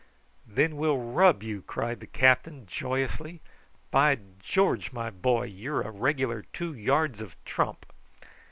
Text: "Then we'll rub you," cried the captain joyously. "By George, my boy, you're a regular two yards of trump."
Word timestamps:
"Then 0.47 0.77
we'll 0.77 0.97
rub 0.97 1.43
you," 1.43 1.61
cried 1.61 1.99
the 1.99 2.07
captain 2.07 2.65
joyously. 2.65 3.39
"By 3.91 4.17
George, 4.39 4.91
my 4.91 5.11
boy, 5.11 5.43
you're 5.43 5.83
a 5.83 5.91
regular 5.91 6.41
two 6.41 6.73
yards 6.73 7.21
of 7.21 7.35
trump." 7.45 7.85